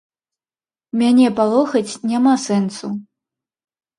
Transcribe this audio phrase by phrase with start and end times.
[1.01, 2.87] Мяне палохаць няма сэнсу.